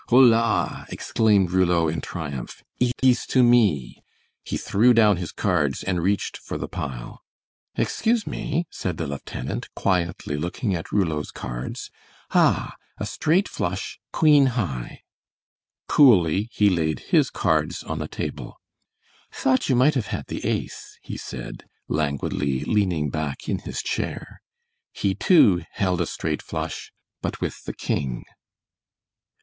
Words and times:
"Hola!" 0.09 0.87
exclaimed 0.89 1.51
Rouleau 1.51 1.87
in 1.87 2.01
triumph. 2.01 2.63
"Eet 2.79 2.95
ees 3.03 3.27
to 3.27 3.43
me!" 3.43 4.01
He 4.43 4.57
threw 4.57 4.95
down 4.95 5.17
his 5.17 5.31
cards 5.31 5.83
and 5.83 6.01
reached 6.01 6.37
for 6.37 6.57
the 6.57 6.67
pile. 6.67 7.21
"Excuse 7.75 8.25
me," 8.25 8.65
said 8.71 8.97
the 8.97 9.05
lieutenant, 9.05 9.69
quietly 9.75 10.37
looking 10.37 10.73
at 10.73 10.91
Rouleau's 10.91 11.29
cards. 11.29 11.91
"Ah, 12.31 12.77
a 12.97 13.05
straight 13.05 13.47
flush, 13.47 13.99
queen 14.11 14.47
high." 14.57 15.03
Coolly 15.87 16.49
he 16.51 16.71
laid 16.71 17.01
his 17.11 17.29
cards 17.29 17.83
on 17.83 17.99
the 17.99 18.07
table. 18.07 18.59
"Thought 19.31 19.69
you 19.69 19.75
might 19.75 19.93
have 19.93 20.07
had 20.07 20.25
the 20.29 20.43
ace," 20.43 20.97
he 21.03 21.15
said, 21.15 21.65
languidly, 21.87 22.63
leaning 22.65 23.11
back 23.11 23.47
in 23.47 23.59
his 23.59 23.83
chair. 23.83 24.41
He, 24.93 25.13
too, 25.13 25.61
held 25.73 26.01
a 26.01 26.07
straight 26.07 26.41
flush, 26.41 26.91
but 27.21 27.39
with 27.39 27.65
the 27.65 27.73
king. 27.75 28.25